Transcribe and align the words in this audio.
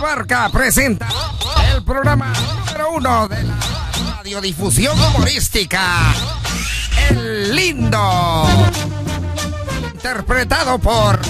Barca 0.00 0.48
presenta 0.50 1.08
el 1.74 1.82
programa 1.84 2.32
número 2.66 2.90
uno 2.92 3.28
de 3.28 3.42
la 3.42 3.58
radiodifusión 4.16 4.98
humorística. 4.98 6.14
El 7.10 7.54
lindo. 7.54 8.46
Interpretado 9.92 10.78
por 10.78 11.20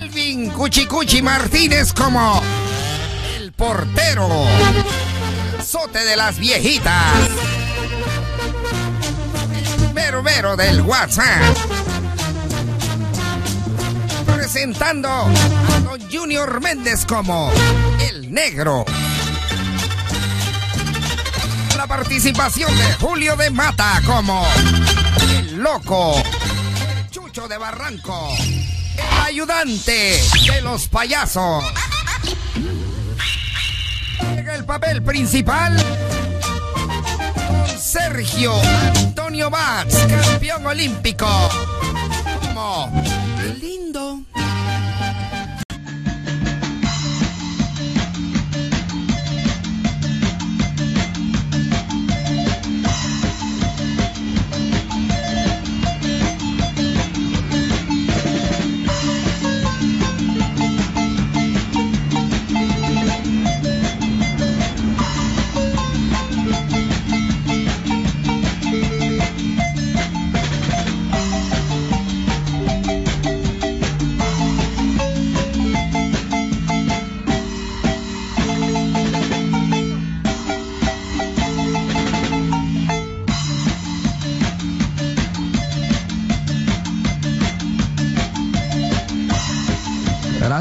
Elvin 0.00 0.50
Cuchicuchi 0.50 1.20
Martínez 1.20 1.92
como 1.92 2.42
el 3.36 3.52
portero. 3.52 4.28
Sote 5.62 6.02
de 6.04 6.16
las 6.16 6.38
viejitas. 6.38 7.28
El 9.94 10.22
mero 10.22 10.56
del 10.56 10.80
WhatsApp 10.82 11.56
presentando 14.62 15.08
a 15.08 15.80
don 15.80 16.00
Junior 16.08 16.60
Méndez 16.60 17.04
como 17.04 17.50
el 18.00 18.32
negro. 18.32 18.84
La 21.76 21.88
participación 21.88 22.70
de 22.76 22.94
Julio 22.94 23.34
de 23.34 23.50
Mata 23.50 24.00
como 24.06 24.46
el 25.32 25.56
loco. 25.56 26.14
El 26.16 27.10
Chucho 27.10 27.48
de 27.48 27.58
Barranco. 27.58 28.28
El 28.96 29.26
ayudante 29.26 30.22
de 30.46 30.62
los 30.62 30.86
payasos. 30.86 31.64
Llega 34.36 34.54
el 34.54 34.64
papel 34.64 35.02
principal. 35.02 35.76
Don 37.36 37.78
Sergio 37.80 38.54
Antonio 38.94 39.50
Bats, 39.50 39.96
campeón 40.06 40.64
olímpico. 40.66 41.26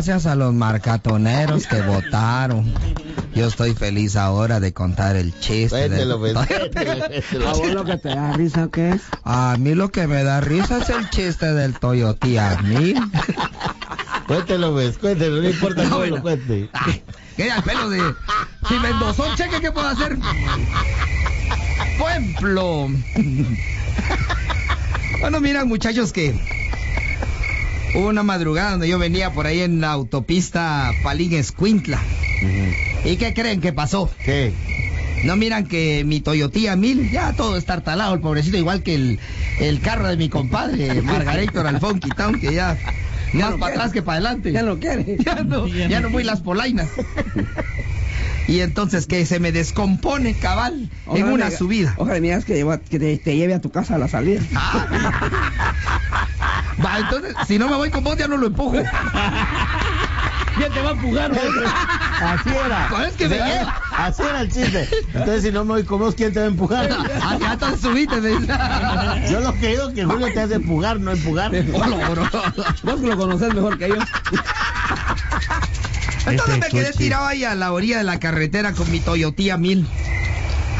Gracias 0.04 0.26
a 0.26 0.34
los 0.36 0.52
marcatoneros 0.52 1.68
que 1.68 1.80
votaron. 1.84 2.74
Yo 3.36 3.46
estoy 3.46 3.76
feliz 3.76 4.16
ahora 4.16 4.60
de 4.60 4.74
contar 4.74 5.16
el 5.16 5.32
chiste. 5.40 5.68
Cuéntelo, 5.78 6.18
del- 6.20 6.34
pues, 6.34 6.48
cuéntelo, 6.48 7.06
cuéntelo. 7.06 7.48
¿A 7.48 7.54
vos 7.54 7.68
lo 7.72 7.86
que 7.86 7.98
te 7.98 8.10
da 8.10 8.34
risa 8.34 8.68
qué 8.74 8.90
es? 8.94 9.02
A 9.26 9.56
mí 9.60 9.76
lo 9.76 9.92
que 9.92 10.08
me 10.08 10.24
da 10.24 10.42
risa 10.42 10.80
es 10.80 10.90
el 10.90 11.08
chiste 11.12 11.54
del 11.54 11.78
Toyota 11.78 12.58
mí. 12.64 12.96
Cuéntelo, 14.28 14.72
pues, 14.72 14.98
cuéntelo, 14.98 15.40
no 15.40 15.48
importa 15.50 15.84
cómo 15.84 15.98
Bueno. 15.98 16.16
lo 16.16 16.22
cuente. 16.24 16.68
¿Qué 17.38 17.52
al 17.52 17.62
pelo 17.62 17.88
de... 17.92 18.02
Si 18.70 18.74
me 18.80 18.90
endosó 18.90 19.30
un 19.30 19.36
cheque, 19.36 19.62
¿qué 19.62 19.72
puedo 19.72 19.88
hacer? 19.88 20.18
Ejemplo... 22.00 22.88
Bueno, 25.22 25.40
miran 25.40 25.68
muchachos 25.68 26.12
que... 26.12 26.34
Una 27.94 28.24
madrugada 28.24 28.72
donde 28.72 28.88
yo 28.88 28.98
venía 28.98 29.32
por 29.34 29.46
ahí 29.48 29.62
en 29.62 29.82
la 29.82 29.92
autopista 29.92 30.92
Palín 31.04 31.34
Escuintla. 31.34 32.00
¿Y 33.04 33.18
qué 33.18 33.34
creen 33.34 33.60
que 33.62 33.74
pasó? 33.74 34.10
¿Qué? 34.24 34.54
No 35.26 35.36
miran 35.36 35.68
que 35.68 36.04
mi 36.06 36.20
Toyota 36.22 36.76
Mil 36.76 37.12
ya 37.12 37.34
todo 37.34 37.58
está 37.58 37.82
talado, 37.82 38.14
el 38.16 38.22
pobrecito, 38.22 38.58
igual 38.58 38.82
que 38.82 38.96
el, 38.96 39.20
el 39.60 39.80
carro 39.82 40.08
de 40.08 40.18
mi 40.18 40.30
compadre, 40.30 41.02
Margaretor 41.04 41.68
Alfón 41.68 42.00
Quitón, 42.00 42.40
que 42.40 42.54
ya 42.54 42.78
Ya 43.34 43.40
más 43.46 43.52
no 43.52 43.58
para 43.60 43.72
quiere. 43.72 43.74
atrás 43.76 43.92
que 43.94 44.02
para 44.02 44.16
adelante. 44.18 44.52
Ya 44.52 44.64
lo 44.64 44.80
quiere. 44.80 45.18
Ya 45.26 45.36
no, 45.44 45.68
ya 45.68 46.00
no 46.00 46.10
voy 46.10 46.24
las 46.24 46.40
polainas. 46.42 46.90
Y 48.48 48.62
entonces 48.62 49.06
que 49.06 49.26
se 49.26 49.40
me 49.40 49.52
descompone 49.52 50.34
cabal 50.34 50.90
en 51.14 51.26
una 51.26 51.50
me- 51.50 51.56
subida. 51.56 51.94
Ojalá 51.98 52.16
me 52.16 52.22
digas 52.28 52.46
que, 52.46 52.56
lleva- 52.56 52.80
que 52.80 52.98
te, 53.00 53.18
te 53.18 53.36
lleve 53.36 53.54
a 53.54 53.62
tu 53.62 53.70
casa 53.70 53.96
a 53.96 53.98
la 54.00 54.08
salida. 54.08 54.42
Va, 56.84 57.00
entonces, 57.00 57.36
si 57.48 57.58
no 57.60 57.68
me 57.70 57.76
voy 57.76 57.90
con 57.90 58.04
vos, 58.04 58.18
ya 58.18 58.28
no 58.28 58.38
lo 58.38 58.48
empujo. 58.48 58.76
Ya 60.60 60.70
te 60.70 60.82
va 60.82 60.90
a 60.90 60.92
empujar, 60.92 61.32
Así 61.32 62.50
era. 62.50 62.90
¿Sabes 62.90 63.14
que 63.16 63.28
me 63.30 63.40
Así- 63.40 63.52
lleva? 63.58 63.82
Así 63.98 64.22
era 64.22 64.42
el 64.42 64.52
chiste. 64.52 64.90
Entonces, 65.14 65.44
si 65.44 65.52
no 65.52 65.64
me 65.64 65.72
voy 65.76 65.84
con 65.86 66.00
vos, 66.00 66.14
¿quién 66.14 66.34
te 66.34 66.40
va 66.40 66.46
a 66.46 66.50
empujar? 66.50 66.90
Ya 67.40 67.54
entonces 67.54 67.80
subiste, 67.82 68.20
me 68.20 68.30
dice. 68.30 68.48
Yo 69.32 69.40
lo 69.40 69.54
que 69.54 69.68
digo 69.70 69.88
es 69.88 69.94
que 69.96 70.04
Julio 70.06 70.28
te 70.34 70.42
hace 70.42 70.56
empujar, 70.56 71.00
no 71.00 71.12
empujar. 71.12 71.52
Hola, 71.74 72.10
bro. 72.10 72.30
Vos 72.84 73.00
que 73.02 73.08
lo 73.08 73.18
conoces 73.18 73.54
mejor 73.56 73.78
que 73.78 73.90
yo. 73.90 73.96
Entonces 76.28 76.60
me 76.60 76.68
Ese 76.68 76.70
quedé 76.78 76.92
tirado 76.94 77.26
ahí 77.26 77.44
a 77.46 77.56
la 77.56 77.72
orilla 77.72 77.98
de 78.00 78.04
la 78.04 78.20
carretera 78.20 78.74
con 78.74 78.92
mi 78.92 79.00
Toyota 79.00 79.58
Mil. 79.58 79.88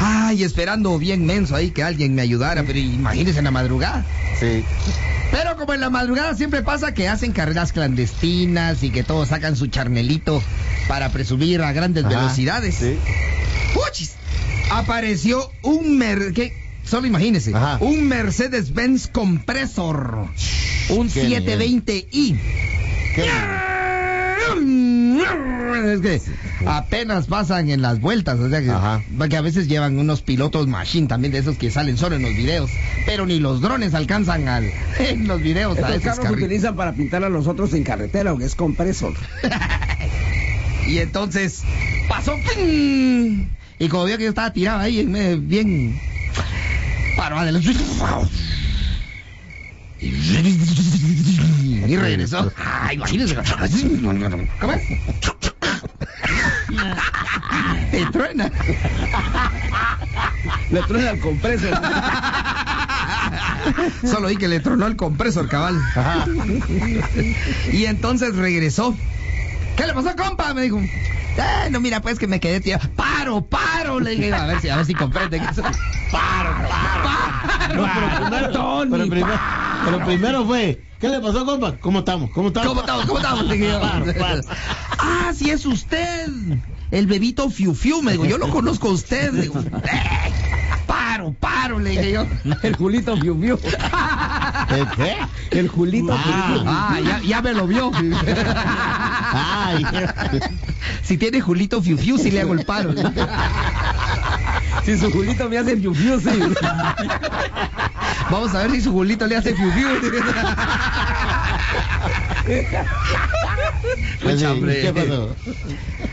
Ay, 0.00 0.44
esperando 0.44 0.96
bien 0.98 1.24
menso 1.26 1.56
ahí 1.56 1.70
que 1.70 1.82
alguien 1.82 2.14
me 2.14 2.22
ayudara, 2.22 2.62
pero 2.62 2.78
imagínense 2.78 3.38
en 3.38 3.46
la 3.46 3.50
madrugada. 3.50 4.04
Sí. 4.38 4.62
Como 5.62 5.74
en 5.74 5.80
la 5.80 5.90
madrugada 5.90 6.34
siempre 6.34 6.62
pasa 6.62 6.92
que 6.92 7.06
hacen 7.06 7.30
carreras 7.30 7.70
clandestinas 7.72 8.82
y 8.82 8.90
que 8.90 9.04
todos 9.04 9.28
sacan 9.28 9.54
su 9.54 9.68
charnelito 9.68 10.42
para 10.88 11.10
presumir 11.10 11.62
a 11.62 11.72
grandes 11.72 12.04
Ajá, 12.04 12.16
velocidades. 12.16 12.74
Sí. 12.74 12.98
¡Puchis! 13.72 14.14
Apareció 14.72 15.52
un 15.62 15.98
mer... 15.98 16.32
¿qué? 16.32 16.52
Solo 16.82 17.06
imagínense. 17.06 17.54
Ajá. 17.54 17.78
Un 17.78 18.08
Mercedes-Benz 18.08 19.06
compresor. 19.06 20.26
Un 20.88 21.08
Qué 21.08 21.40
720i. 21.40 22.40
Es 24.62 26.00
que 26.00 26.20
apenas 26.66 27.26
pasan 27.26 27.70
en 27.70 27.82
las 27.82 28.00
vueltas, 28.00 28.38
o 28.38 28.48
sea 28.48 28.62
que, 28.62 28.70
Ajá. 28.70 29.02
que 29.28 29.36
a 29.36 29.40
veces 29.40 29.68
llevan 29.68 29.98
unos 29.98 30.22
pilotos 30.22 30.66
machine 30.66 31.06
también 31.06 31.32
de 31.32 31.38
esos 31.38 31.56
que 31.56 31.70
salen 31.70 31.96
solo 31.96 32.16
en 32.16 32.22
los 32.22 32.34
videos, 32.34 32.70
pero 33.06 33.26
ni 33.26 33.40
los 33.40 33.60
drones 33.60 33.94
alcanzan 33.94 34.48
al, 34.48 34.70
en 34.98 35.26
los 35.26 35.40
videos 35.40 35.78
a 35.78 35.80
Estos 35.80 35.96
esos 35.96 36.18
carros 36.20 36.38
se 36.38 36.44
utilizan 36.44 36.76
para 36.76 36.92
pintar 36.92 37.24
a 37.24 37.28
los 37.28 37.46
otros 37.46 37.72
en 37.74 37.84
carretera, 37.84 38.34
que 38.36 38.44
es 38.44 38.54
compresor. 38.54 39.14
Y 40.86 40.98
entonces 40.98 41.62
pasó 42.08 42.34
¡ping! 42.54 43.46
y 43.78 43.88
como 43.88 44.04
vio 44.04 44.18
que 44.18 44.24
yo 44.24 44.30
estaba 44.30 44.52
tirado 44.52 44.80
ahí 44.80 44.98
en 45.00 45.12
medio, 45.12 45.40
bien 45.40 46.00
paró 47.16 47.38
adelante 47.38 47.70
y 50.00 50.10
regresó. 51.96 52.52
Ah, 52.58 52.92
imagínese. 52.92 53.36
¿Cómo 54.60 54.74
truena. 58.12 58.50
Le 60.70 60.82
truena 60.82 61.10
el 61.10 61.20
compresor. 61.20 61.80
Solo 64.04 64.28
vi 64.28 64.36
que 64.36 64.48
le 64.48 64.60
tronó 64.60 64.86
el 64.86 64.96
compresor, 64.96 65.48
cabal. 65.48 65.78
Ajá. 65.94 66.26
Y 67.72 67.84
entonces 67.86 68.36
regresó. 68.36 68.94
¿Qué 69.76 69.86
le 69.86 69.94
pasó, 69.94 70.14
compa? 70.16 70.52
Me 70.54 70.62
dijo. 70.62 70.78
"Eh, 70.80 71.68
no, 71.70 71.80
mira, 71.80 72.00
pues 72.00 72.18
que 72.18 72.26
me 72.26 72.40
quedé 72.40 72.60
tirado. 72.60 72.88
Paro, 72.96 73.40
paro. 73.42 74.00
Le 74.00 74.10
dije, 74.12 74.34
a 74.34 74.46
ver 74.46 74.60
si, 74.60 74.68
a 74.68 74.76
ver 74.76 74.86
si 74.86 74.94
comprenden 74.94 75.42
eso. 75.44 75.62
Paro, 76.10 76.54
paro. 76.68 77.74
No, 77.74 77.88
pero 77.94 78.20
primero 78.20 78.50
Tony, 78.50 78.90
Pero, 78.90 79.06
primero, 79.08 79.34
pa. 79.34 79.61
Pero 79.84 80.04
primero 80.04 80.44
fue, 80.46 80.82
¿qué 81.00 81.08
le 81.08 81.20
pasó, 81.20 81.44
compa? 81.44 81.76
¿Cómo 81.78 82.00
estamos? 82.00 82.30
¿Cómo 82.30 82.48
estamos? 82.48 82.68
¿Cómo 82.68 82.80
estamos? 82.80 83.06
¿Cómo 83.06 83.18
estamos? 83.18 83.44
Le 83.46 83.54
dije 83.54 83.70
yo. 83.70 83.80
Paro, 83.80 84.04
paro. 84.18 84.40
Ah, 84.98 85.32
sí 85.34 85.50
es 85.50 85.64
usted. 85.66 86.28
El 86.90 87.06
bebito 87.06 87.48
Fiu 87.50 87.74
Fiu. 87.74 88.02
Me 88.02 88.12
dijo, 88.12 88.24
yo 88.26 88.38
lo 88.38 88.48
conozco 88.50 88.88
a 88.88 88.92
usted. 88.92 89.32
Digo, 89.32 89.58
"Eh, 89.60 90.32
paro, 90.86 91.32
paro. 91.40 91.78
Le 91.78 91.90
dije 91.90 92.12
yo. 92.12 92.26
El 92.62 92.76
Julito 92.76 93.16
Fiu 93.16 93.40
Fiu. 93.40 93.58
¿El 94.68 94.88
qué? 94.90 95.16
El 95.50 95.68
Julito 95.68 96.16
Fiu 96.16 96.32
Fiu. 96.32 96.62
Ah, 96.66 96.98
ya, 97.04 97.20
ya 97.22 97.42
me 97.42 97.52
lo 97.54 97.66
vio. 97.66 97.90
Ay. 99.34 99.84
Si 101.02 101.16
tiene 101.16 101.40
Julito 101.40 101.82
Fiu 101.82 101.96
Fiu, 101.96 102.18
sí 102.18 102.30
le 102.30 102.42
hago 102.42 102.52
el 102.54 102.64
paro. 102.64 102.92
Si 104.84 104.98
su 104.98 105.10
Julito 105.10 105.48
me 105.48 105.58
hace 105.58 105.76
Fiu 105.76 105.94
Fiu, 105.94 106.20
sí. 106.20 106.28
Vamos 108.32 108.54
a 108.54 108.62
ver 108.62 108.70
si 108.70 108.80
su 108.80 108.92
Julito 108.92 109.26
le 109.26 109.36
hace 109.36 109.54
Fiu 109.54 109.70
Fiu. 109.72 109.88
Mucha 114.22 114.34
Así, 114.34 114.44
hambre. 114.44 114.80
¿Qué 114.80 114.92
pasó? 114.92 115.36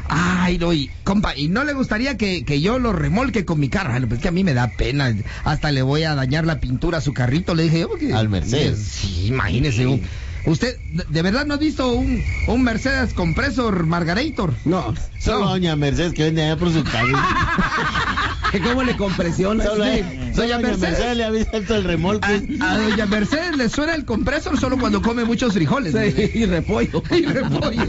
Ay, 0.09 0.57
no, 0.57 0.73
y, 0.73 0.89
compa, 1.03 1.35
¿y 1.37 1.47
no 1.47 1.63
le 1.63 1.73
gustaría 1.73 2.17
que, 2.17 2.43
que 2.43 2.61
yo 2.61 2.79
lo 2.79 2.91
remolque 2.93 3.45
con 3.45 3.59
mi 3.59 3.69
carro? 3.69 3.93
Ay, 3.93 4.01
no, 4.01 4.07
pues 4.09 4.19
que 4.19 4.27
a 4.27 4.31
mí 4.31 4.43
me 4.43 4.53
da 4.53 4.67
pena. 4.67 5.13
Hasta 5.43 5.71
le 5.71 5.81
voy 5.81 6.03
a 6.03 6.15
dañar 6.15 6.45
la 6.45 6.59
pintura 6.59 6.97
a 6.97 7.01
su 7.01 7.13
carrito, 7.13 7.55
le 7.55 7.63
dije 7.63 7.81
yo. 7.81 7.89
Porque, 7.89 8.13
Al 8.13 8.27
Mercedes. 8.29 8.79
Sí, 8.79 9.27
imagínese. 9.27 10.01
¿Usted 10.45 10.77
de- 10.93 11.05
de 11.09 11.21
verdad 11.21 11.45
no 11.45 11.53
ha 11.53 11.57
visto 11.57 11.91
un, 11.91 12.23
un 12.47 12.63
Mercedes 12.63 13.13
Compresor 13.13 13.85
Margarator? 13.85 14.53
No, 14.65 14.93
Solo 15.19 15.39
No. 15.45 15.49
doña 15.51 15.75
Mercedes 15.75 16.13
que 16.13 16.23
vende 16.23 16.43
allá 16.43 16.57
por 16.57 16.71
su 16.73 16.83
casa. 16.91 18.37
Que 18.51 18.59
cómo 18.61 18.83
le 18.83 18.95
compresiona. 18.97 19.63
Solo, 19.63 19.83
Sí. 19.85 20.01
Doña 20.01 20.31
doña 20.33 20.59
Mercedes. 20.59 20.79
Mercedes 20.91 21.17
le 21.17 21.23
avisa 21.25 21.49
esto 21.53 21.75
el 21.75 21.83
remolque. 21.83 22.43
A, 22.61 22.71
a 22.71 22.77
doña 22.77 23.05
Mercedes 23.05 23.55
le 23.57 23.69
suena 23.69 23.95
el 23.95 24.05
compresor 24.05 24.59
solo 24.59 24.77
cuando 24.77 25.01
come 25.01 25.23
muchos 25.25 25.53
frijoles. 25.53 25.93
Sí, 25.93 26.31
y 26.33 26.45
repollo. 26.45 27.03
y 27.11 27.25
repollo. 27.25 27.87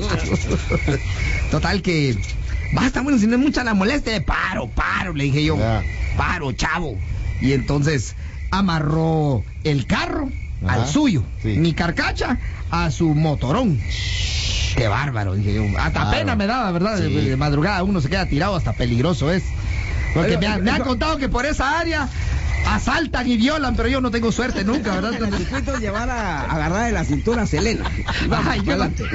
Total 1.51 1.83
que 1.83 2.17
basta, 2.73 3.01
bueno, 3.03 3.19
si 3.19 3.27
no 3.27 3.35
es 3.37 3.41
mucha 3.41 3.65
la 3.65 3.75
molestia, 3.75 4.25
paro, 4.25 4.69
paro, 4.69 5.13
le 5.13 5.25
dije 5.25 5.45
yo, 5.45 5.57
Ya. 5.59 5.83
paro, 6.17 6.53
chavo. 6.53 6.97
Y 7.41 7.53
entonces 7.53 8.15
amarró 8.51 9.45
el 9.65 9.87
carro 9.87 10.31
Ajá, 10.67 10.75
al 10.83 10.87
suyo, 10.89 11.23
sí. 11.43 11.57
mi 11.57 11.73
carcacha 11.73 12.39
a 12.71 12.91
su 12.91 13.15
motorón. 13.15 13.81
Qué 14.77 14.87
bárbaro, 14.89 15.35
dije 15.35 15.55
yo. 15.55 15.65
Hasta 15.79 16.11
pena 16.11 16.37
me 16.37 16.47
daba, 16.47 16.71
¿verdad? 16.71 16.99
Sí. 16.99 17.13
de 17.13 17.37
madrugada 17.37 17.83
uno 17.83 18.01
se 18.01 18.09
queda 18.09 18.27
tirado, 18.27 18.55
hasta 18.57 18.73
peligroso 18.73 19.33
es. 19.33 19.43
Porque 20.15 20.39
me, 20.39 20.47
ha- 20.47 20.59
me 20.59 20.71
han 20.71 20.83
contado 20.83 21.17
que 21.19 21.29
por 21.29 21.45
esa 21.47 21.79
área 21.79 22.09
asaltan 22.67 23.29
y 23.29 23.37
violan, 23.37 23.77
pero 23.77 23.89
yo 23.89 24.01
no 24.01 24.11
tengo 24.11 24.33
suerte 24.33 24.65
nunca, 24.65 24.95
¿verdad? 24.97 25.15
El 25.15 25.35
circuito 25.37 25.75
es 25.75 25.81
llevar 25.81 26.11
a 26.11 26.43
agarrar 26.45 26.87
de 26.87 26.93
la 26.93 27.05
cintura 27.05 27.43
a 27.43 27.47
Selena. 27.47 27.85
Vamos, 28.29 28.47
Ay, 28.51 28.63
yo- 28.63 28.73
adelante. 28.73 29.05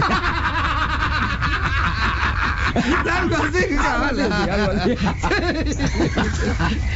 algo 2.75 3.35
así. 3.35 4.95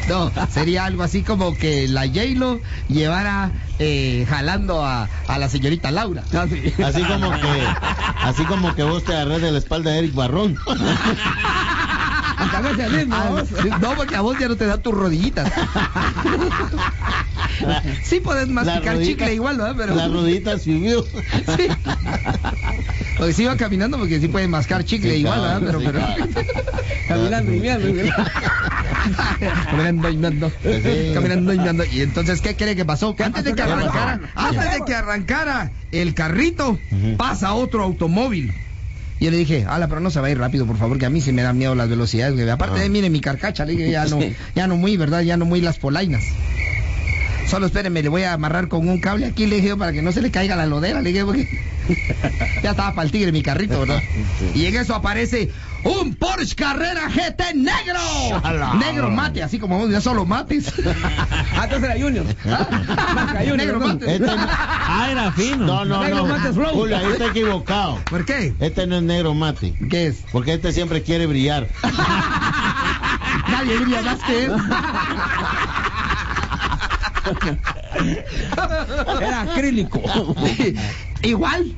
No, 0.09 0.31
sería 0.49 0.85
algo 0.85 1.03
así 1.03 1.21
como 1.23 1.55
que 1.55 1.87
la 1.87 2.07
J-Lo 2.07 2.61
llevara 2.87 3.51
eh, 3.77 4.25
jalando 4.27 4.83
a, 4.83 5.07
a 5.27 5.37
la 5.37 5.49
señorita 5.49 5.91
Laura. 5.91 6.23
Ah, 6.33 6.47
sí. 6.49 6.73
Así 6.83 7.03
como 7.03 7.29
que, 7.31 7.63
así 8.23 8.43
como 8.45 8.73
que 8.75 8.83
vos 8.83 9.03
te 9.03 9.13
agarrás 9.13 9.41
de 9.41 9.51
la 9.51 9.59
espalda 9.59 9.91
de 9.91 9.99
Eric 9.99 10.15
Barrón. 10.15 10.57
No, 13.81 13.95
porque 13.95 14.15
a 14.15 14.21
vos 14.21 14.38
ya 14.39 14.47
no 14.47 14.56
te 14.56 14.65
dan 14.65 14.81
tus 14.81 14.94
rodillitas. 14.94 15.51
Sí 18.03 18.21
puedes 18.21 18.47
masticar 18.47 18.95
rodita- 18.95 19.06
chicle 19.06 19.33
igual, 19.33 19.57
¿verdad? 19.57 19.75
Pero... 19.77 19.95
La 19.95 20.07
rodita 20.07 20.57
subió. 20.57 21.03
Sí. 21.03 21.68
Porque 23.18 23.33
sí 23.33 23.44
iba 23.44 23.57
caminando 23.57 23.97
porque 23.97 24.19
sí 24.21 24.30
puedes 24.30 24.47
mascar 24.47 24.86
chicle 24.86 25.12
Sí, 25.12 25.18
igual, 25.18 25.41
¿verdad? 25.41 25.62
Pero, 25.65 25.80
sí, 25.80 25.86
pero... 25.86 26.00
Caminando 27.07 27.53
y 27.53 27.59
mirando. 27.59 27.88
mirando. 27.94 28.24
Caminando 29.65 30.09
y 30.09 30.18
meando. 30.18 30.51
Sí. 30.63 31.12
Caminando 31.13 31.83
y. 31.83 31.97
Y 31.97 32.01
entonces, 32.01 32.39
¿qué 32.42 32.56
cree 32.56 32.75
que 32.75 32.85
pasó? 32.85 33.15
Que 33.15 33.24
antes 33.24 33.44
de 33.44 33.53
que 33.53 33.62
arrancara, 33.62 34.21
antes 34.35 34.74
de 34.74 34.85
que 34.85 34.95
arrancara 34.95 35.71
el 35.92 36.13
carrito, 36.13 36.80
pasa 37.18 37.53
otro 37.53 37.83
automóvil. 37.83 38.53
Y 39.19 39.25
yo 39.25 39.31
le 39.31 39.38
dije, 39.38 39.66
ala, 39.68 39.88
pero 39.88 40.00
no 40.00 40.12
se 40.12 40.21
va 40.21 40.27
a 40.27 40.31
ir 40.31 40.38
rápido, 40.38 40.66
por 40.66 40.77
favor, 40.77 40.98
que 40.98 41.06
a 41.06 41.10
mí 41.10 41.19
sí 41.21 41.33
me 41.33 41.42
dan 41.44 41.57
miedo 41.57 41.75
las 41.75 41.89
velocidades. 41.89 42.50
Aparte 42.50 42.80
Ah. 42.80 42.83
de, 42.83 42.89
mire, 42.89 43.10
mi 43.10 43.19
carcacha, 43.19 43.66
le 43.66 43.74
dije, 43.74 43.92
ya 43.92 44.06
no, 44.06 44.19
ya 44.56 44.68
no 44.68 44.77
muy, 44.77 44.95
¿verdad? 44.98 45.21
Ya 45.21 45.36
no 45.38 45.45
muy 45.45 45.60
las 45.62 45.77
polainas. 45.77 46.24
Solo 47.49 47.65
espéreme, 47.65 48.03
le 48.03 48.09
voy 48.09 48.23
a 48.23 48.33
amarrar 48.33 48.67
con 48.67 48.87
un 48.87 48.99
cable 48.99 49.25
aquí, 49.25 49.47
le 49.47 49.55
dije, 49.57 49.69
yo, 49.69 49.77
para 49.77 49.91
que 49.91 50.01
no 50.03 50.11
se 50.11 50.21
le 50.21 50.29
caiga 50.29 50.55
la 50.55 50.67
lodera, 50.67 51.01
le 51.01 51.11
dije, 51.11 51.25
porque 51.25 51.47
ya 52.63 52.71
estaba 52.71 52.93
para 52.93 53.05
el 53.05 53.11
tigre 53.11 53.31
mi 53.31 53.41
carrito, 53.41 53.79
¿verdad? 53.79 54.03
Y 54.53 54.65
en 54.67 54.75
eso 54.75 54.93
aparece 54.93 55.49
un 55.83 56.13
Porsche 56.15 56.53
Carrera 56.55 57.09
GT 57.09 57.55
negro. 57.55 58.77
Negro 58.77 59.09
mate, 59.09 59.41
así 59.41 59.57
como 59.57 59.79
vos, 59.79 59.89
ya 59.89 59.99
solo 60.01 60.25
mates. 60.25 60.71
Ah, 61.51 61.63
entonces 61.65 61.89
era 61.89 62.01
Junior. 62.01 62.25
Junior. 63.39 63.57
Negro 63.57 63.79
mate. 63.81 64.13
Este 64.13 64.25
no- 64.27 64.35
Ah, 64.47 65.07
era 65.11 65.31
fino. 65.33 65.65
No, 65.65 65.83
no, 65.85 66.01
Negro 66.03 66.25
no. 66.27 66.37
mate 66.37 66.53
flow. 66.53 66.69
Julio, 66.73 66.97
ahí 66.97 67.05
está 67.11 67.25
equivocado. 67.27 67.99
¿Por 68.09 68.23
qué? 68.25 68.53
Este 68.59 68.87
no 68.87 68.97
es 68.97 69.03
negro 69.03 69.33
mate. 69.33 69.73
¿Qué 69.89 70.07
es? 70.07 70.23
Porque 70.31 70.53
este 70.53 70.71
siempre 70.71 71.03
quiere 71.03 71.25
brillar. 71.25 71.67
Nadie 73.49 73.79
diría 73.79 74.01
más 74.03 74.19
que 74.23 74.45
él. 74.45 74.51
Era 79.21 79.41
acrílico. 79.41 80.01
Igual. 81.21 81.75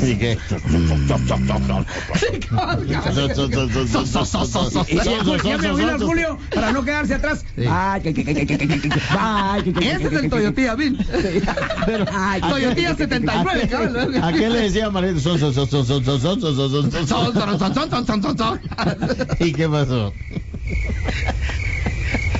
Así 0.00 0.16
que. 0.16 0.38
Para 6.54 6.72
no 6.72 6.84
quedarse 6.84 7.14
atrás. 7.14 7.44
Ese 9.80 10.06
es 10.06 10.12
el 10.12 10.30
Toyotilla 10.30 10.74
Bill. 10.74 11.06
79, 12.96 14.20
¿A 14.22 14.32
qué 14.32 14.48
le 14.48 14.60
decía 14.62 14.90
Marito? 14.90 15.20
¿Y 19.38 19.52
qué 19.52 19.68
pasó? 19.68 20.14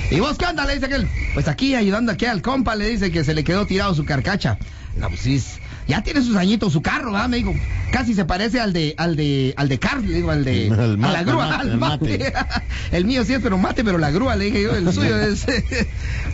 ¿Y 0.09 0.19
vos 0.19 0.37
qué 0.37 0.45
onda? 0.45 0.65
Le 0.65 0.73
dice 0.73 0.87
aquel. 0.87 1.07
Pues 1.33 1.47
aquí 1.47 1.75
ayudando 1.75 2.11
aquí 2.11 2.25
al 2.25 2.41
compa, 2.41 2.75
le 2.75 2.87
dice 2.87 3.11
que 3.11 3.23
se 3.23 3.33
le 3.33 3.43
quedó 3.43 3.65
tirado 3.65 3.93
su 3.95 4.03
carcacha. 4.03 4.57
No, 4.97 5.07
pues 5.07 5.21
sí, 5.21 5.41
ya 5.87 6.01
tiene 6.03 6.21
sus 6.21 6.35
añitos 6.35 6.73
su 6.73 6.81
carro, 6.81 7.11
¿verdad? 7.11 7.29
Me 7.29 7.43
casi 7.91 8.13
se 8.13 8.25
parece 8.25 8.59
al 8.59 8.73
de, 8.73 8.93
al 8.97 9.15
de, 9.15 9.53
al 9.57 9.67
de 9.69 9.79
Carl, 9.79 10.05
le 10.07 10.15
digo, 10.15 10.31
al 10.31 10.43
de, 10.45 10.67
El 10.67 10.73
a 10.73 10.87
la 10.87 10.97
mate, 10.97 11.23
grúa, 11.25 11.47
mate, 11.47 11.61
al 11.61 11.69
el 11.71 11.77
mate. 11.77 12.17
mate. 12.17 12.33
El 12.97 13.05
mío 13.05 13.23
sí 13.25 13.33
es, 13.33 13.39
pero 13.41 13.57
mate, 13.57 13.83
pero 13.83 13.97
la 13.97 14.11
grúa, 14.11 14.35
le 14.35 14.45
dije 14.45 14.63
yo, 14.63 14.75
el 14.75 14.91
suyo 14.93 15.17
es 15.19 15.45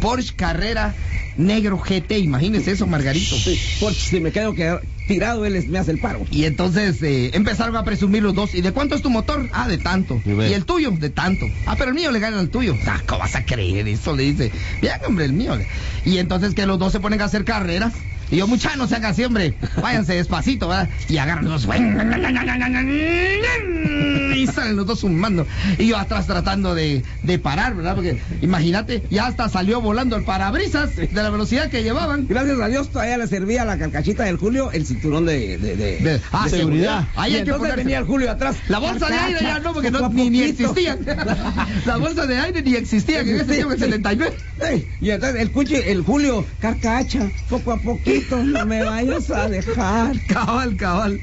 Porsche 0.02 0.34
Carrera 0.36 0.94
Negro 1.38 1.78
GT, 1.78 2.14
imagínese 2.18 2.72
eso, 2.72 2.88
Margarito. 2.88 3.36
Sí, 3.36 3.60
porque 3.80 4.00
si 4.00 4.20
me 4.20 4.32
quedo 4.32 4.54
que- 4.56 4.80
tirado, 5.08 5.46
él 5.46 5.56
es- 5.56 5.68
me 5.68 5.78
hace 5.78 5.92
el 5.92 6.00
paro. 6.00 6.26
Y 6.32 6.46
entonces 6.46 7.02
eh, 7.04 7.30
empezaron 7.36 7.76
a 7.76 7.84
presumir 7.84 8.24
los 8.24 8.34
dos. 8.34 8.56
¿Y 8.56 8.62
de 8.62 8.72
cuánto 8.72 8.96
es 8.96 9.04
tu 9.04 9.12
motor? 9.12 9.48
Ah, 9.54 9.68
de 9.68 9.78
tanto. 9.78 10.20
¿Y 10.26 10.54
el 10.54 10.66
tuyo? 10.66 10.90
De 10.92 11.12
tanto. 11.12 11.46
Ah, 11.68 11.76
pero 11.78 11.92
el 11.92 11.96
mío 11.96 12.10
le 12.12 12.20
gana 12.20 12.40
al 12.40 12.50
tuyo. 12.50 12.76
Ah, 12.88 13.00
¿cómo 13.06 13.20
vas 13.20 13.36
a 13.36 13.46
creer 13.46 13.88
eso? 13.88 14.16
Le 14.16 14.24
dice. 14.24 14.52
Bien, 14.82 14.96
hombre, 15.08 15.26
el 15.26 15.34
mío. 15.34 15.58
Y 16.06 16.18
entonces 16.18 16.56
que 16.56 16.66
los 16.66 16.80
dos 16.80 16.92
se 16.92 17.00
ponen 17.00 17.21
a 17.21 17.26
hacer 17.26 17.45
carreras. 17.45 17.94
Y 18.30 18.38
yo, 18.38 18.48
muchachos, 18.48 18.78
no 18.78 18.88
se 18.88 18.96
hagan 18.96 19.12
así, 19.12 19.24
hombre. 19.24 19.54
Váyanse 19.81 20.16
despacito, 20.16 20.68
¿verdad? 20.68 20.90
Y 21.07 21.18
agarran 21.18 21.48
los 24.73 24.85
dos 24.85 24.99
sumando. 25.01 25.45
Y 25.77 25.87
yo 25.87 25.97
atrás 25.97 26.27
tratando 26.27 26.75
de, 26.75 27.04
de 27.23 27.39
parar, 27.39 27.75
¿verdad? 27.75 27.95
Porque 27.95 28.19
imagínate, 28.42 29.04
ya 29.09 29.27
hasta 29.27 29.49
salió 29.49 29.81
volando 29.81 30.16
el 30.16 30.23
parabrisas 30.23 30.95
de 30.95 31.09
la 31.13 31.30
velocidad 31.30 31.69
que 31.69 31.83
llevaban. 31.83 32.27
Gracias 32.27 32.59
a 32.59 32.68
Dios 32.68 32.89
todavía 32.89 33.18
le 33.18 33.27
servía 33.27 33.61
a 33.63 33.66
la 33.66 33.77
carcachita 33.77 34.23
del 34.23 34.37
Julio 34.37 34.71
el 34.71 34.85
cinturón 34.85 35.25
de, 35.25 35.57
de, 35.57 35.75
de, 35.75 35.97
De- 35.99 36.21
ah, 36.31 36.45
de 36.45 36.49
seguridad. 36.57 37.07
Ahí 37.16 37.35
hay 37.35 37.44
que 37.44 37.49
entonces 37.51 37.75
venía 37.75 37.99
el 37.99 38.06
Julio 38.06 38.31
atrás. 38.31 38.56
La 38.68 38.80
bolsa 38.80 39.07
de 39.07 39.16
aire 39.16 39.39
ya 39.42 39.59
no, 39.59 39.73
porque 39.73 39.92
no, 39.92 40.09
ni, 40.09 40.30
ni 40.30 40.42
existían. 40.44 40.99
La 41.85 41.97
bolsa 41.97 42.25
de 42.25 42.37
aire 42.37 42.61
ni 42.61 42.75
existía, 42.75 43.23
que 43.23 43.31
en 43.31 43.35
ese 43.42 43.54
tiempo 43.56 43.73
en 43.73 43.80
79. 43.80 44.35
Sí, 44.61 44.87
Y 45.01 45.09
entonces 45.11 45.42
el 45.42 45.51
cuche, 45.51 45.92
el 45.92 46.01
Julio, 46.01 46.45
carcacha, 46.59 47.30
poco 47.49 47.71
a 47.73 47.77
poquito, 47.77 48.44
no 48.44 48.66
me 48.66 48.83
vayas 48.83 49.30
a 49.31 49.47
dejar. 49.49 50.16
Cabal, 50.27 50.75
cabal. 50.77 51.19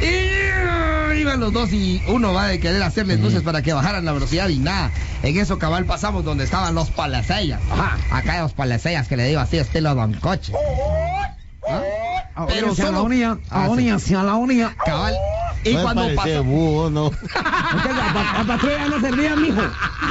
Y 0.00 1.20
iban 1.20 1.40
los 1.40 1.52
dos 1.52 1.72
y 1.72 2.02
uno 2.08 2.32
va 2.34 2.46
de 2.48 2.60
querer 2.60 2.82
hacerles 2.82 3.20
luces 3.20 3.42
para 3.42 3.62
que 3.62 3.72
bajaran 3.72 4.04
la 4.04 4.12
velocidad 4.12 4.48
y 4.48 4.58
nada. 4.58 4.90
En 5.22 5.36
eso 5.38 5.58
cabal 5.58 5.84
pasamos 5.86 6.24
donde 6.24 6.44
estaban 6.44 6.74
los 6.74 6.90
palacellas. 6.90 7.60
Ajá, 7.70 7.96
acá 8.10 8.40
los 8.42 8.52
palacellas 8.52 9.08
que 9.08 9.16
le 9.16 9.26
digo 9.26 9.40
así 9.40 9.56
estilo 9.58 9.94
Don 9.94 10.14
Coche. 10.14 10.52
¿Ah? 11.68 12.44
Pero 12.48 12.72
hacia 12.72 12.86
solo 12.86 12.98
la 12.98 13.02
unía, 13.02 13.38
Ah, 13.50 13.62
a 13.62 13.66
sí. 13.66 13.72
unía, 13.72 13.94
hacia 13.94 14.22
la 14.22 14.34
unía. 14.34 14.76
Cabal. 14.84 15.14
Y 15.64 15.70
Puede 15.72 15.82
cuando 15.82 16.14
pasó. 16.14 16.44
búho, 16.44 16.90
¿no? 16.90 17.06
Entonces, 17.72 17.96
la, 17.96 18.12
pa- 18.12 18.38
la 18.38 18.44
patrulla 18.46 18.86
no 18.88 19.00
servía, 19.00 19.36
mijo. 19.36 19.62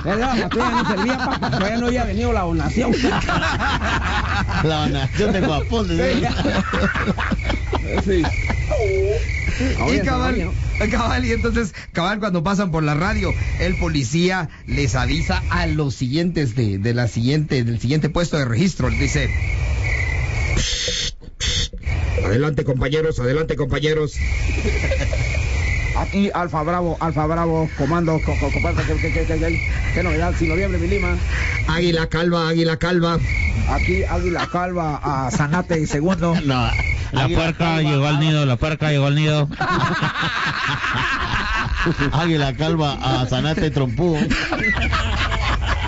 La 0.04 0.36
patrulla 0.42 0.70
no 0.72 0.86
servía, 0.88 1.18
papá. 1.20 1.52
Todavía 1.52 1.78
no 1.78 1.88
había 1.88 2.04
venido 2.04 2.34
la 2.34 2.42
donación. 2.42 2.92
La 4.64 4.76
donación 4.88 5.32
de 5.32 5.42
guapón. 5.42 5.88
¿sí? 8.04 8.24
Y 9.60 10.00
cabal, 10.00 10.52
cabal, 10.92 11.26
y 11.26 11.32
entonces, 11.32 11.74
cabal, 11.94 12.20
cuando 12.20 12.44
pasan 12.44 12.72
por 12.72 12.84
la 12.84 12.94
radio, 12.94 13.34
el 13.60 13.76
policía 13.76 14.50
les 14.68 14.96
avisa 14.96 15.42
a 15.50 15.66
los 15.68 15.96
siguientes 15.96 16.56
de, 16.56 16.78
de 16.78 16.94
la 16.94 17.08
siguiente, 17.08 17.64
del 17.64 17.80
siguiente 17.80 18.10
puesto 18.10 18.38
de 18.38 18.46
registro. 18.46 18.90
Les 18.90 19.00
dice. 19.00 19.30
Adelante 22.26 22.64
compañeros, 22.64 23.20
adelante 23.20 23.56
compañeros. 23.56 24.14
Aquí 25.98 26.30
Alfa 26.34 26.64
Bravo, 26.64 26.98
Alfa 27.00 27.26
Bravo, 27.26 27.70
comando, 27.78 28.20
co- 28.26 28.36
co- 28.40 28.52
comando, 28.52 28.82
¿qué, 28.86 28.96
qué, 28.98 29.12
qué, 29.14 29.26
qué, 29.26 29.38
qué, 29.40 29.60
qué 29.94 30.04
novedad? 30.04 30.34
Si 30.38 30.48
noviembre, 30.48 30.78
mi 30.80 30.88
Lima. 30.88 31.16
Águila 31.68 32.08
calva, 32.08 32.50
águila 32.50 32.78
calva. 32.78 33.18
Aquí 33.70 34.04
Águila 34.04 34.48
Calva 34.52 35.00
a 35.02 35.32
Zanate 35.32 35.80
y 35.80 35.88
segundo. 35.88 36.36
No. 36.46 36.70
La 37.16 37.28
puerca 37.30 37.82
llegó 37.82 38.06
al 38.08 38.20
nido, 38.20 38.46
la 38.46 38.58
puerca 38.58 38.92
llegó 38.92 39.08
al 39.08 39.16
nido. 39.16 39.50
Águila 42.12 42.54
calva 42.56 42.94
a 43.02 43.26
Zanate 43.26 43.72
trompudo. 43.72 44.18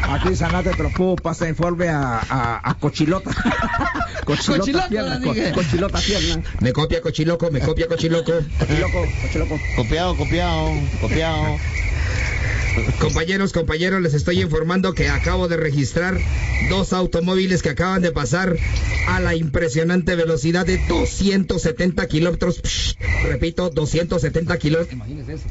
Aquí 0.10 0.36
Zanate 0.36 0.72
Tropú 0.72 1.18
pasa 1.18 1.50
informe 1.50 1.90
a, 1.90 2.20
a, 2.30 2.62
a 2.64 2.74
Cochilota. 2.76 3.30
Cochilota 4.26 4.60
Cochilota, 4.60 4.88
pierna, 4.88 5.20
co-. 5.22 5.34
Cochilota 5.54 6.00
pierna. 6.00 6.44
Me 6.62 6.72
copia 6.72 7.02
Cochiloco, 7.02 7.52
me 7.52 7.60
copia 7.60 7.88
Cochiloco. 7.88 8.32
Cochiloco, 8.58 9.06
Cochiloco. 9.22 9.60
Copiado, 9.76 10.16
copiado, 10.16 10.72
copiado. 11.02 11.58
Compañeros, 13.00 13.54
compañeros, 13.54 14.02
les 14.02 14.16
estoy 14.16 14.42
informando 14.42 14.94
que 14.94 15.08
acabo 15.08 15.48
de 15.48 15.58
registrar 15.58 16.18
dos 16.70 16.94
automóviles 16.94 17.62
que 17.62 17.70
acaban 17.70 18.02
de 18.02 18.12
pasar 18.12 18.58
a 19.08 19.20
la 19.20 19.36
impresionante 19.36 20.16
velocidad 20.16 20.66
de 20.66 20.80
270 20.88 22.08
kilómetros. 22.08 22.62
Psh, 22.64 22.96
Repito, 23.24 23.70
270 23.70 24.58
kilómetros. 24.58 24.94
Imagínese 24.94 25.34
eso. 25.34 25.46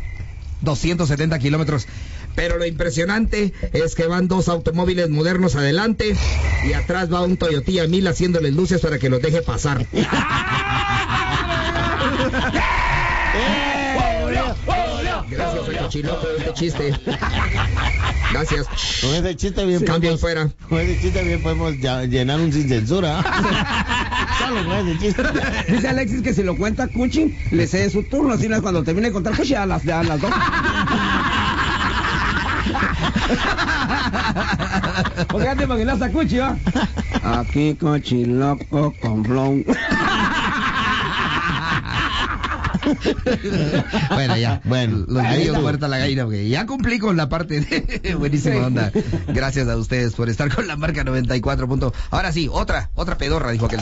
270 0.62 1.38
kilómetros. 1.38 1.86
Pero 2.34 2.58
lo 2.58 2.66
impresionante 2.66 3.52
es 3.72 3.94
que 3.94 4.06
van 4.06 4.28
dos 4.28 4.48
automóviles 4.48 5.08
modernos 5.08 5.54
adelante 5.54 6.16
y 6.68 6.72
atrás 6.72 7.12
va 7.12 7.22
un 7.22 7.36
Toyota 7.36 7.86
Mil 7.88 8.06
haciéndoles 8.08 8.54
luces 8.54 8.80
para 8.80 8.98
que 8.98 9.08
los 9.08 9.22
deje 9.22 9.42
pasar. 9.42 9.86
Cochiloco, 15.87 16.26
este 16.37 16.52
chiste. 16.55 16.93
Gracias. 18.33 18.66
Con 19.00 19.14
ese 19.14 19.37
chiste 19.37 19.64
bien 19.64 19.85
podemos- 19.85 20.21
fuera. 20.21 20.49
Con 20.69 20.81
ese 20.81 21.00
chiste 21.00 21.23
bien 21.23 21.40
podemos 21.43 21.78
ya- 21.81 22.02
llenar 22.05 22.40
un 22.40 22.52
sin 22.52 22.69
censura. 22.69 23.23
Solo 24.38 24.64
con 24.66 24.88
ese 24.88 24.99
chiste. 24.99 25.23
Dice 25.69 25.88
Alexis 25.88 26.23
que 26.23 26.35
si 26.35 26.43
lo 26.43 26.57
cuenta 26.57 26.88
Cuchi, 26.88 27.37
le 27.52 27.66
cede 27.69 27.88
su 27.90 28.02
turno. 28.02 28.35
Así 28.35 28.49
no 28.49 28.57
es 28.57 28.62
cuando 28.62 28.83
termine 28.83 29.07
de 29.09 29.12
contar 29.12 29.37
Cuchi 29.37 29.55
a 29.55 29.64
las, 29.64 29.87
a 29.87 30.02
las 30.02 30.21
dos. 30.21 30.33
Porque 35.28 35.47
ya 35.47 35.55
te 35.57 35.64
imaginas 35.64 36.02
a 36.02 36.11
Cuchi, 36.11 36.38
¿va? 36.38 36.57
Aquí 37.23 37.75
Cuchi 37.75 38.25
loco 38.25 38.93
con 39.00 39.23
blon. 39.23 39.64
Bueno, 44.11 44.37
ya. 44.37 44.61
Bueno, 44.64 45.05
los 45.09 45.25
estuvo. 45.25 45.61
muerta 45.61 45.88
la 45.88 45.99
gallina, 45.99 46.25
porque 46.25 46.49
ya 46.49 46.66
cumplí 46.66 46.99
con 46.99 47.16
la 47.16 47.28
parte 47.28 47.61
de 47.61 48.14
buenísima 48.19 48.66
onda. 48.66 48.93
Gracias 49.28 49.69
a 49.69 49.76
ustedes 49.76 50.14
por 50.14 50.28
estar 50.28 50.55
con 50.55 50.66
la 50.66 50.76
marca 50.76 51.05
94. 51.05 51.69
punto. 51.69 51.93
Ahora 52.11 52.33
sí, 52.33 52.49
otra, 52.50 52.90
otra 52.95 53.19
pedorra, 53.19 53.50
dijo 53.52 53.66
aquel. 53.66 53.81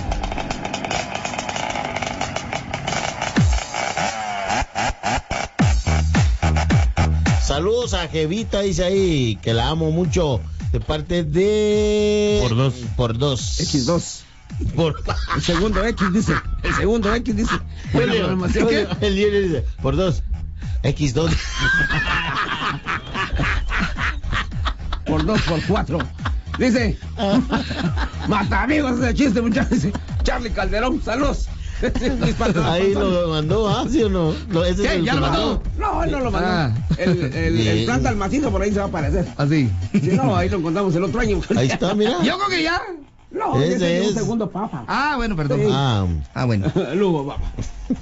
Saludos 7.43 7.95
a 7.95 8.09
Jevita, 8.09 8.63
dice 8.63 8.85
ahí, 8.85 9.39
que 9.43 9.53
la 9.55 9.69
amo 9.69 9.91
mucho. 9.91 10.41
De 10.73 10.81
parte 10.81 11.23
de. 11.23 12.41
Por 12.43 12.57
dos. 12.57 12.75
Por 12.97 13.17
dos. 13.19 13.61
X2. 13.61 14.23
Por. 14.77 14.95
El 15.37 15.43
segundo 15.43 15.85
X 15.85 16.13
dice. 16.13 16.35
El 16.63 16.75
segundo 16.75 17.15
X 17.15 17.37
dice. 17.37 17.55
Programación. 17.93 18.69
El 19.01 19.15
líder 19.15 19.43
dice, 19.45 19.65
por 19.83 19.97
dos. 19.97 20.23
X2. 20.83 21.31
Por 25.07 25.25
dos, 25.27 25.41
por 25.43 25.63
cuatro. 25.67 25.99
Dice. 26.59 26.99
Mata 28.29 28.63
amigos 28.63 28.99
ese 29.01 29.15
chiste, 29.15 29.41
muchachos. 29.43 29.79
Charlie 30.23 30.51
Calderón, 30.51 31.03
saludos. 31.03 31.49
Ahí 32.65 32.95
lo 32.95 33.29
mandó, 33.29 33.69
¿ah? 33.69 33.85
¿Sí 33.91 34.03
o 34.05 34.09
no? 34.09 34.33
Lo- 34.49 34.65
ese 34.65 34.83
es 34.85 34.89
¿Qué? 34.89 34.95
el 34.97 35.05
¿Ya 35.05 35.15
lo 35.15 35.21
mandó? 35.23 35.63
No, 35.77 36.05
él 36.05 36.11
no 36.13 36.21
lo 36.21 36.31
mandó. 36.31 36.49
Ah. 36.49 36.73
El, 36.97 37.21
el, 37.35 37.67
el 37.67 37.85
planta 37.85 38.09
al 38.09 38.17
macizo 38.17 38.51
por 38.51 38.63
ahí 38.63 38.71
se 38.71 38.79
va 38.79 38.85
a 38.85 38.89
aparecer. 38.89 39.27
Así. 39.37 39.71
Si 39.93 40.09
no, 40.13 40.35
ahí 40.37 40.49
lo 40.49 40.59
encontramos 40.59 40.95
el 40.95 41.03
otro 41.05 41.21
año. 41.21 41.41
Ahí 41.57 41.69
está, 41.69 41.95
mira. 41.95 42.23
Yo 42.23 42.37
creo 42.39 42.49
que 42.49 42.63
ya. 42.63 42.81
No, 43.35 43.61
Ese 43.61 43.75
ese 43.75 44.01
es 44.03 44.09
un 44.09 44.15
segundo 44.15 44.49
papa. 44.51 44.85
Ah, 44.87 45.15
bueno, 45.17 45.35
perdón. 45.37 45.61
Sí. 45.61 45.67
Ah, 45.71 46.07
Ah, 46.35 46.45
bueno. 46.45 46.71
Lugo, 46.95 47.27
papá. 47.27 47.43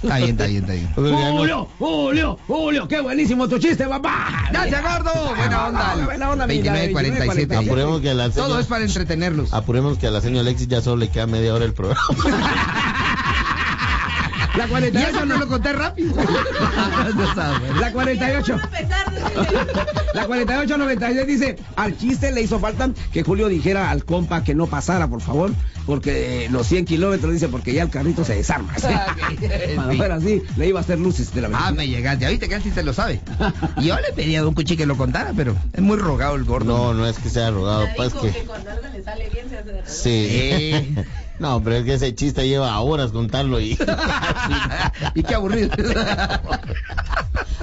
Está 0.03 0.19
bien, 0.19 0.31
está 0.31 0.47
bien, 0.47 0.63
está 0.63 0.73
bien. 0.75 0.93
Julio, 0.95 1.69
Julio, 1.79 2.39
Julio, 2.47 2.87
qué 2.87 3.01
buenísimo 3.01 3.49
tu 3.49 3.59
chiste, 3.59 3.87
papá. 3.89 4.45
Gracias, 4.53 4.83
gordo. 4.83 5.35
Buena 5.35 5.67
onda. 5.67 5.95
Buena 6.05 6.31
onda, 6.31 6.47
mi 6.47 6.55
29, 6.61 6.93
47. 6.93 7.57
Apuremos 7.57 8.01
que 8.01 8.11
a 8.11 8.15
la 8.15 8.31
Todo 8.31 8.61
es 8.61 8.67
para 8.67 8.85
entretenerlos. 8.85 9.53
Apuremos 9.53 9.99
que 9.99 10.07
a 10.07 10.11
la 10.11 10.21
señora 10.21 10.43
Alexis 10.43 10.69
ya 10.69 10.81
solo 10.83 10.97
le 10.97 11.09
queda 11.09 11.27
media 11.27 11.55
hora 11.55 11.65
el 11.65 11.73
programa. 11.73 12.01
La 14.63 14.67
Y 14.67 14.71
48. 14.71 15.09
eso 15.17 15.27
no 15.27 15.37
lo 15.39 15.49
conté 15.49 15.73
rápido. 15.73 16.15
La 17.81 17.93
48. 17.93 18.57
La 20.15 20.27
4896 20.27 21.27
dice, 21.27 21.57
al 21.77 21.97
chiste 21.97 22.31
le 22.33 22.43
hizo 22.43 22.59
falta 22.61 22.91
que 23.13 23.23
Julio 23.23 23.49
dijera 23.49 23.91
al 23.91 24.05
compa 24.05 24.45
que 24.45 24.55
no 24.55 24.67
pasara, 24.67 25.09
por 25.09 25.21
favor, 25.21 25.51
porque 25.87 26.45
eh, 26.45 26.49
los 26.51 26.67
100 26.67 26.85
kilómetros, 26.85 27.33
dice, 27.33 27.49
porque 27.49 27.73
ya 27.73 27.83
el 27.83 27.91
carrito 27.91 28.25
se 28.25 28.35
desarma. 28.37 28.73
Para 29.77 29.93
fuera 29.95 30.15
así, 30.17 30.43
le 30.57 30.69
iba 30.69 30.79
a 30.79 30.83
hacer 30.83 30.99
luces 31.01 31.35
de 31.35 31.41
la 31.43 31.49
Ah, 31.49 31.51
ventana. 31.51 31.73
me 31.73 31.89
llegaste. 31.89 32.27
Ahorita 32.27 32.49
que 32.49 32.61
sí 32.61 32.71
se 32.71 32.83
lo 32.83 32.93
sabe. 32.93 33.21
Yo 33.81 33.99
le 34.01 34.13
pedí 34.15 34.37
a 34.37 34.43
Don 34.43 34.55
Cuchi 34.55 34.77
que 34.77 34.87
lo 34.87 34.97
contara, 34.97 35.33
pero 35.37 35.57
es 35.73 35.81
muy 35.81 35.97
rogado 35.97 36.37
el 36.37 36.45
gordo. 36.45 36.77
No, 36.77 36.95
no 36.95 37.07
es 37.07 37.19
que 37.19 37.29
sea 37.31 37.51
rogado, 37.51 37.89
pues 37.97 38.13
que. 38.15 38.31
que 38.31 38.41
cuando 38.45 38.71
algo 38.71 38.87
le 38.93 39.03
sale 39.03 39.29
bien 39.31 39.49
se 39.49 39.59
hace 39.59 39.73
de. 39.73 39.83
Sí. 39.87 40.27
Eh. 40.31 41.05
No, 41.43 41.63
pero 41.63 41.77
es 41.77 41.85
que 41.85 41.95
ese 41.95 42.15
chiste 42.15 42.47
lleva 42.47 42.79
horas 42.81 43.11
contarlo 43.11 43.61
y. 43.61 43.77
y 45.15 45.23
qué 45.25 45.35
aburrido. 45.35 45.71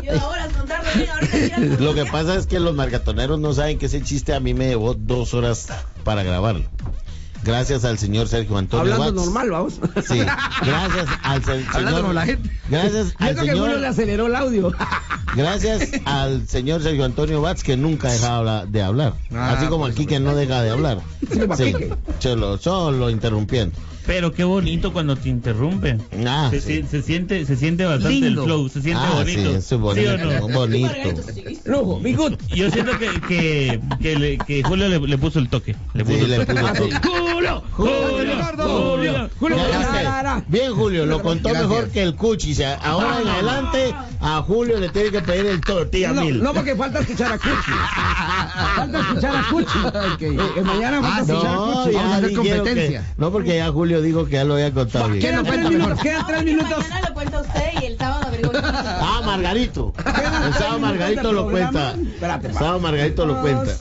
Yo 0.04 0.20
ahora 0.22 0.48
contarlo 0.58 0.90
ahorita 1.14 1.58
Lo 1.82 1.94
que 1.94 2.06
pasa 2.06 2.36
es 2.36 2.46
que 2.48 2.60
los 2.60 2.76
marcatoneros 2.76 3.40
no 3.40 3.54
saben 3.54 3.78
que 3.80 3.86
ese 3.88 4.02
chiste 4.04 4.34
a 4.34 4.40
mí 4.40 4.54
me 4.54 4.68
llevó 4.68 4.94
dos 4.96 5.34
horas 5.34 5.68
para 6.04 6.24
grabarlo. 6.24 6.66
Gracias 7.42 7.86
al 7.86 7.98
señor 7.98 8.28
Sergio 8.28 8.58
Antonio 8.58 8.94
Hablando 8.94 9.22
Watts. 9.22 9.26
normal, 9.34 9.50
vamos. 9.50 9.74
Sí, 10.06 10.20
gracias 10.20 11.08
al 11.24 11.46
se- 11.46 11.52
Hablando 11.52 11.72
señor. 11.90 12.02
como 12.02 12.14
la 12.14 12.26
gente. 12.26 12.50
Gracias 12.70 13.14
Yo 13.18 13.26
al 13.26 13.36
creo 13.36 13.46
que 13.46 13.52
Julio 13.52 13.66
le 13.68 13.74
señor. 13.76 13.86
aceleró 13.86 14.28
el 14.28 14.36
audio. 14.36 14.74
Gracias 15.36 15.90
al 16.06 16.48
señor 16.48 16.82
Sergio 16.82 17.06
Antonio 17.06 17.42
Watts 17.42 17.64
que 17.64 17.78
nunca 17.78 18.12
dejaba 18.12 18.66
de 18.66 18.82
hablar. 18.82 19.14
Ah, 19.34 19.54
Así 19.58 19.68
como 19.68 19.84
por 19.84 19.92
aquí 19.92 20.06
que 20.06 20.20
no 20.20 20.36
deja 20.36 20.62
de 20.62 20.72
hablar. 20.72 21.00
Sí, 21.58 21.74
solo, 22.20 22.58
solo 22.58 23.10
interrumpiendo. 23.10 23.76
Pero 24.06 24.34
qué 24.34 24.44
bonito 24.44 24.92
cuando 24.92 25.16
te 25.16 25.30
interrumpen. 25.30 26.02
Ah, 26.26 26.48
se, 26.50 26.62
sí. 26.62 26.84
se 26.90 27.04
siente, 27.04 27.46
se 27.46 27.56
siente 27.56 27.86
bastante 27.86 28.10
Lindo. 28.10 28.42
el 28.42 28.48
flow, 28.48 28.68
se 28.70 28.82
siente 28.82 29.04
Ah, 29.06 29.12
bonito. 29.14 29.42
sí, 29.52 29.56
eso 29.58 29.76
es 29.76 29.82
bonito. 29.82 30.18
¿Sí 30.18 30.24
o 30.24 30.48
no? 30.48 30.48
bonito. 30.60 30.90
Lujo, 31.66 32.00
be 32.00 32.14
good. 32.14 32.34
Yo 32.48 32.72
siento 32.72 32.98
que, 32.98 33.08
que, 33.28 33.80
que, 34.02 34.16
le- 34.18 34.38
que 34.40 34.64
Julio 34.64 34.88
le, 34.88 35.00
le 35.00 35.18
puso 35.20 35.38
el 35.38 35.48
toque. 35.48 35.76
Le 35.94 36.04
puso 36.04 36.18
Sí, 36.18 36.24
el 36.24 36.30
le 36.40 36.46
toque. 36.46 36.60
puso 36.60 36.74
todo. 36.74 37.34
Julio, 37.34 37.64
Julio, 37.74 37.94
Julio, 38.58 39.30
Julio. 39.40 39.58
Bien, 40.48 40.74
Julio, 40.74 41.06
lo 41.06 41.22
contó 41.22 41.50
Gracias. 41.50 41.70
mejor 41.70 41.90
que 41.90 42.02
el 42.02 42.16
Cuchi. 42.16 42.56
Ahora 42.82 43.22
en 43.22 43.28
adelante 43.28 43.94
a 44.22 44.42
Julio 44.42 44.80
le 44.80 44.90
tiene 44.90 45.12
que 45.12 45.19
pedir 45.22 45.46
el 45.48 45.62
tortilla 45.62 46.12
No, 46.14 46.22
mil. 46.22 46.44
no, 46.44 46.54
porque 46.54 46.76
falta 46.76 47.00
escuchar 47.00 47.32
a 47.34 47.38
Cuchi. 47.38 47.50
Falta 48.76 49.00
escuchar 49.00 49.36
a 49.36 49.50
Cuchi. 49.50 49.80
Eh, 50.26 50.40
eh, 50.58 50.62
mañana 50.62 51.02
falta 51.02 51.16
Ah, 51.18 51.20
escuchar 51.22 51.48
a 51.52 51.56
No, 51.56 51.84
Cuchi. 51.84 51.96
Vamos 51.96 52.12
a 52.14 52.16
hacer 52.18 52.30
dijeron 52.30 52.58
competencia. 52.66 53.02
que- 53.02 53.08
no, 53.22 53.32
porque 53.32 53.56
ya 53.58 53.70
Julio 53.72 54.02
dijo 54.02 54.26
que 54.26 54.32
ya 54.34 54.44
lo 54.44 54.54
había 54.56 54.72
contado 54.74 55.08
bien. 55.10 55.22
Quedan 55.22 55.46
tres 55.46 55.70
minutos, 55.70 56.00
quedan 56.02 56.26
tres 56.28 56.44
minutos. 56.44 56.78
Mañana 56.78 57.08
lo 57.10 57.14
cuenta 57.14 57.42
usted 57.42 57.64
y 57.82 57.86
el 57.86 57.98
sábado 57.98 58.28
averigua 58.28 58.52
quién 58.52 58.66
es. 58.66 58.72
Ah, 58.76 59.22
Margarito. 59.26 59.94
El 60.46 60.54
sábado 60.54 60.80
Margarito 60.80 61.32
lo 61.34 61.50
cuenta. 61.50 61.94
El 61.94 62.54
sábado 62.54 62.80
Margarito 62.80 63.26
lo 63.26 63.42
cuenta. 63.42 63.72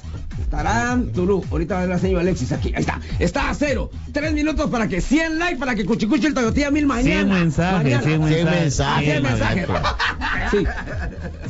Tarán, 0.51 1.13
Turú. 1.13 1.45
Ahorita 1.51 1.75
va 1.75 1.81
a 1.81 1.85
ver 1.85 1.91
la 1.95 1.99
señora 1.99 2.23
Alexis 2.23 2.53
aquí. 2.53 2.73
Ahí 2.75 2.81
está. 2.81 3.01
Está 3.19 3.51
a 3.51 3.55
cero. 3.55 3.91
Tres 4.13 4.33
minutos 4.33 4.71
para 4.71 4.89
que 4.89 5.01
100 5.01 5.39
likes 5.39 5.57
para 5.59 5.75
que 5.75 5.85
Cuchicuchi 5.85 6.27
el 6.27 6.35
Toyotía 6.35 6.71
mil 6.71 6.87
mañana. 6.87 7.09
100 7.09 7.29
mensajes, 7.29 7.85
Mañana. 7.85 8.03
100 8.03 8.29
Cien 8.29 8.45
mensajes. 8.51 8.81
Ah, 8.81 9.01
100 9.01 9.23
mensajes, 9.23 9.69
mensajes. 9.69 9.69
Margarito. 9.69 10.51
Sí. 10.51 10.67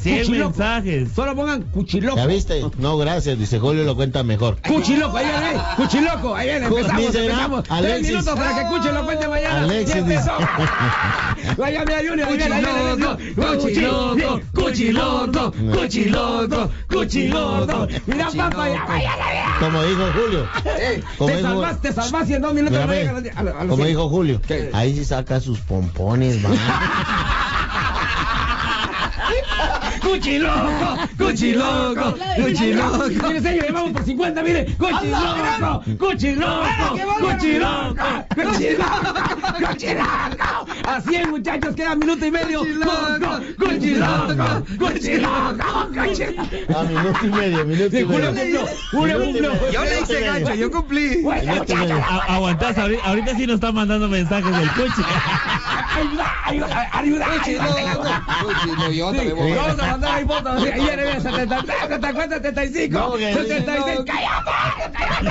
100 0.01 0.19
Cuchiloco. 0.27 0.51
mensajes. 0.59 1.09
Solo 1.15 1.37
pongan 1.37 1.63
Cuchiloco. 1.63 2.17
¿Ya 2.17 2.27
viste? 2.27 2.63
No, 2.79 2.99
gracias. 2.99 3.39
Dice 3.39 3.59
Julio 3.59 3.85
lo 3.85 3.95
cuenta 3.97 4.23
mejor. 4.23 4.59
Cuchiloco, 4.67 5.17
ahí 5.17 5.27
viene, 5.27 5.47
ahí. 5.47 5.57
Cuchiloco, 5.77 6.35
ahí 6.35 6.49
viene, 6.49 6.67
empezamos, 6.67 6.97
Dice, 7.07 7.25
empezamos. 7.27 7.63
Tres 7.65 7.79
Alexis. 7.79 8.09
minutos 8.11 8.35
para 8.35 8.55
que 8.55 8.69
Cuchi 8.69 8.89
lo 8.93 9.05
cuente 9.05 9.29
mañana. 9.29 9.63
Alexis. 9.65 10.05
Vaya, 11.57 11.85
mira, 11.85 11.99
Junior, 12.09 12.29
viene. 12.37 12.63
Cuchiloco, 13.35 14.41
Cuchiloco, 14.55 15.53
Cuchiloco, 15.73 16.71
Cuchiloco. 16.89 17.89
Mira, 18.07 18.29
papá, 18.37 18.69
ya. 18.69 18.87
Como 19.61 19.83
dijo 19.83 20.03
Julio. 20.13 20.49
Como 21.19 21.33
Te 21.33 21.43
salvas, 21.43 21.81
te 21.81 21.93
salvas 21.93 22.31
y 22.31 22.35
en 22.35 22.43
dos 22.43 22.55
minutos 22.55 22.79
Mírame, 22.79 23.31
a 23.35 23.41
a 23.41 23.67
como 23.67 23.85
dijo 23.85 24.09
Julio, 24.09 24.41
¿Qué? 24.47 24.71
ahí 24.73 24.95
sí 24.95 25.05
saca 25.05 25.41
sus 25.41 25.59
pompones, 25.61 26.41
man. 26.43 26.53
Cuchiloco, 30.01 30.97
Cuchiloco, 31.19 32.15
Cuchiloco. 32.37 33.09
Mire, 33.29 33.41
señor, 33.41 33.65
le 33.67 33.73
vamos 33.73 33.93
por 33.93 34.05
50, 34.05 34.43
mire. 34.43 34.65
Cuchiloco, 34.79 35.83
Cuchiloco, 35.99 36.63
Cuchiloco, 37.21 37.95
Cuchiloco, 38.35 39.15
Cuchiloco. 39.67 40.67
A 40.85 41.01
100 41.01 41.31
muchachos, 41.31 41.75
queda 41.75 41.95
minuto 41.95 42.25
y 42.27 42.31
medio. 42.31 42.61
Cuchiloco, 42.61 43.41
Cuchiloco, 43.59 44.65
Cuchiloco, 44.79 45.89
Cuchiloco. 45.95 46.79
A 46.79 46.83
minuto 46.85 47.19
y 47.23 47.29
medio, 47.29 47.65
minuto 47.65 47.99
y 47.99 48.05
medio. 48.05 48.61
cumplió. 49.25 49.71
Yo 49.73 49.85
le 49.85 50.01
hice 50.01 50.21
gancho, 50.21 50.55
yo 50.55 50.71
cumplí. 50.71 51.23
Aguantás, 52.29 52.77
ahori- 52.77 53.01
ahorita 53.05 53.37
sí 53.37 53.47
nos 53.47 53.55
está 53.57 53.73
mandando 53.73 54.09
mensajes 54.09 54.57
del 54.57 54.71
coche. 54.73 55.03
Ayuda, 55.99 56.89
ayuda, 56.93 57.27
ayuda. 57.43 58.25
No, 58.79 58.91
yo 58.91 59.07
también 59.13 59.37
voy. 59.37 59.53
Vamos 59.53 59.79
a 59.79 59.87
mandar 59.87 60.15
ahí 60.15 60.25
fotos. 60.25 60.63
Ayer 60.63 60.99
era 60.99 61.21
73, 61.21 61.77
74, 61.89 62.37
75, 62.37 62.99
No, 62.99 63.13
que- 63.15 63.35
76. 63.35 63.99
¡Cállate! 64.07 64.51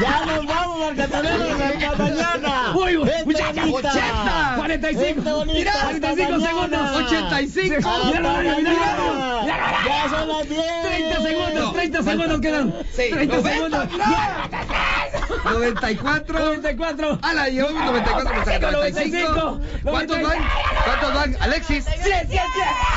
Ya 0.00 0.24
nos 0.26 0.46
vamos, 0.46 0.78
Marcatoneros, 0.96 1.60
hasta 1.60 1.96
mañana. 2.02 2.72
Uy, 2.74 2.96
uy, 2.96 3.04
Vente 3.04 3.24
muchachos, 3.24 3.70
bonita. 3.70 3.90
80, 3.90 4.54
45, 4.56 5.02
Vente 5.02 5.32
bonita, 5.32 5.58
mira, 5.58 5.72
hasta 5.72 5.84
45 6.00 6.30
mañana. 6.32 6.48
segundos, 6.48 6.96
85, 7.06 7.76
Hasta 7.88 8.04
mira, 8.06 8.20
mira, 8.20 8.32
mira, 8.42 8.56
mira, 8.58 8.72
mañana. 8.72 9.42
mira, 9.42 9.56
Ya 9.86 10.08
son 10.10 10.28
las 10.28 10.48
10. 10.48 10.82
30 10.82 11.20
segundos, 11.22 11.72
30 11.72 12.02
segundos 12.02 12.40
quedan, 12.40 12.74
30 12.96 13.42
segundos, 13.42 13.88
94. 15.44 16.38
94, 16.38 17.18
Ah, 17.22 17.34
la 17.34 17.48
llevamos 17.48 17.84
94, 17.84 18.34
me 18.34 18.44
saca 18.44 18.70
95. 18.70 19.60
¿Cuántos 19.82 20.22
van? 20.22 20.38
¿Cuántos 20.84 21.14
van? 21.14 21.36
Alexis. 21.40 21.84